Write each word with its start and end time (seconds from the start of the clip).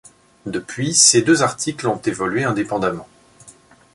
Depuis, 0.47 0.95
ces 0.95 1.21
deux 1.21 1.43
articles 1.43 1.87
ont 1.87 2.01
évolué 2.01 2.43
indépendamment. 2.43 3.07